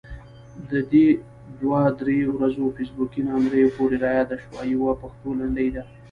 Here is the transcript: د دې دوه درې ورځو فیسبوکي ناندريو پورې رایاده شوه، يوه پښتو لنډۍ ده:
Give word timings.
د 0.71 0.71
دې 0.91 1.07
دوه 1.61 1.81
درې 1.99 2.17
ورځو 2.35 2.73
فیسبوکي 2.77 3.21
ناندريو 3.27 3.75
پورې 3.77 3.97
رایاده 4.05 4.35
شوه، 4.43 4.61
يوه 4.73 4.91
پښتو 5.01 5.29
لنډۍ 5.39 5.69
ده: 5.75 5.83